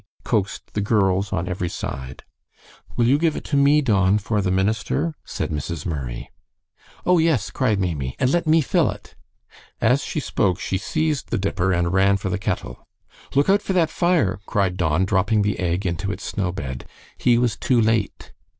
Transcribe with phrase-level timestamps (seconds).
[0.23, 2.23] coaxed the girls on every side.
[2.97, 5.85] "Will you give it to me, Don, for the minister?" said Mrs.
[5.85, 6.31] Murray.
[7.05, 9.13] "Oh, yes!" cried Maimie, "and let me fill it."
[9.79, 12.87] As she spoke, she seized the dipper, and ran for the kettle.
[13.35, 16.85] "Look out for that fire," cried Don, dropping the egg into its snowbed.
[17.15, 18.31] He was too late.